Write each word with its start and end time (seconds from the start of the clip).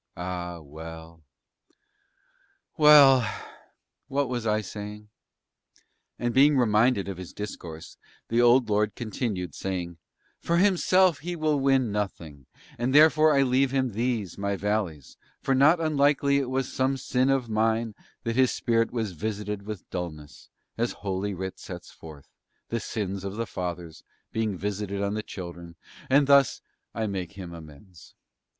ah 0.17 0.59
well, 0.59 1.21
well... 2.75 3.21
what 4.07 4.27
was 4.27 4.47
I 4.47 4.61
saying?" 4.61 5.09
And 6.17 6.33
being 6.33 6.57
reminded 6.57 7.07
of 7.07 7.17
his 7.17 7.33
discourse, 7.33 7.97
the 8.27 8.41
old 8.41 8.67
lord 8.67 8.95
continued, 8.95 9.53
saying, 9.53 9.97
"For 10.39 10.57
himself 10.57 11.19
he 11.19 11.35
will 11.35 11.59
win 11.59 11.91
nothing, 11.91 12.47
and 12.79 12.95
therefore 12.95 13.31
I 13.31 13.43
will 13.43 13.49
leave 13.51 13.69
him 13.69 13.89
these 13.91 14.39
my 14.39 14.55
valleys, 14.55 15.17
for 15.39 15.53
not 15.53 15.79
unlikely 15.79 16.37
it 16.39 16.49
was 16.49 16.67
for 16.67 16.73
some 16.75 16.97
sin 16.97 17.29
of 17.29 17.47
mine 17.47 17.93
that 18.23 18.35
his 18.35 18.49
spirit 18.49 18.91
was 18.91 19.11
visited 19.11 19.67
with 19.67 19.87
dullness, 19.91 20.49
as 20.79 20.93
Holy 20.93 21.35
Writ 21.35 21.59
sets 21.59 21.91
forth, 21.91 22.27
the 22.69 22.79
sins 22.79 23.23
of 23.23 23.35
the 23.35 23.45
fathers 23.45 24.01
being 24.31 24.57
visited 24.57 24.99
on 24.99 25.13
the 25.13 25.21
children; 25.21 25.75
and 26.09 26.25
thus 26.25 26.59
I 26.91 27.05
make 27.05 27.33
him 27.33 27.53
amends. 27.53 28.15